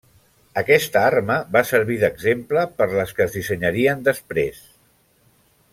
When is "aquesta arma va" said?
0.61-1.63